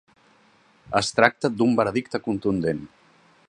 [0.99, 2.83] Es tracta d’un veredicte contundent.